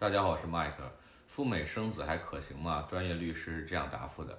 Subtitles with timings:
[0.00, 0.90] 大家好，我是迈克。
[1.26, 2.86] 赴美生子还可行吗？
[2.88, 4.34] 专业律师是这样答复的：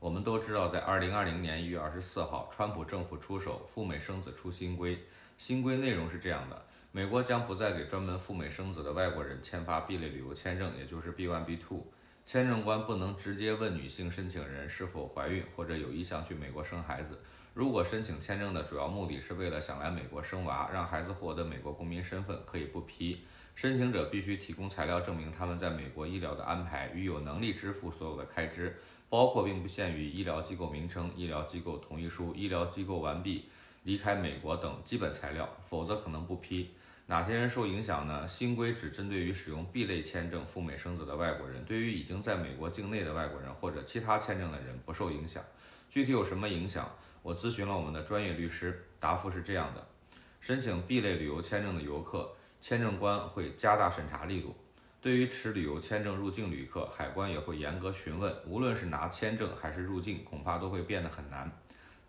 [0.00, 4.98] 我们都知道，在二零二零年一月二十四号，川普政府出手，赴美生子出新规。
[5.36, 11.84] 新规内容是这样的：美国将不再给专门赴美生子的外国人签发 B 类旅游签证，也就是 B one、B two。
[12.32, 17.20] 签证官不能直接问女性申请人是否怀孕或者有意向去美国生孩子。
[17.52, 23.22] 如果申请签证的主要目的是为了想来美国生娃，让孩子获得美国公民身份，可以不批。
[23.54, 28.78] 申请者必须提供材料证明他们在美国医疗的安排与有能力支付所有的开支，
[29.10, 33.44] 包括并不限于医疗机构名称、医疗机构同意书、医疗机构完毕
[33.82, 36.70] 离开美国等基本材料，否则可能不批。
[37.12, 38.26] 哪些人受影响呢？
[38.26, 45.44] 新规只针对于使用 B 类签证赴美生子的外国人，对于已经在美国境内的外国人或者其他签证的人不受影响。
[45.90, 46.90] 具体有什么影响？
[47.22, 49.86] 我咨询了我们的专业律师，答复是这样的：
[50.40, 52.32] 申请 B 类旅游签证的游客。
[52.62, 54.56] 签证官会加大审查力度，
[55.02, 58.34] 对于持旅游签证入境旅客，海关也会严格询问。
[58.46, 61.52] 无论是拿签证还是入境，恐怕都会变得很难。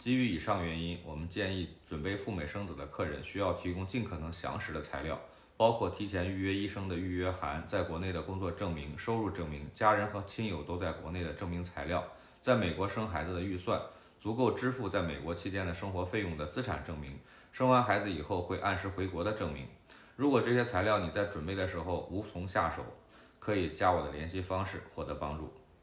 [0.04, 5.18] 基于以上原因，我们建议准备赴美生子的客人需要提供尽可能详实的材料，
[5.56, 12.04] 包括提前预约医生的预约函、在国内的工作证明、收入证明、家人和亲友都在国内的证明材料、
[12.42, 13.82] 在美国生孩子的预算、
[14.20, 17.18] 足够支付在美国期间的生活费用的资产证明、
[17.54, 19.66] 生完孩子以后会按时回国的证明。
[20.18, 22.84] 如果这些材料你在准备的时候无从下手，
[23.40, 25.54] 可以加我的联系方式获得帮助。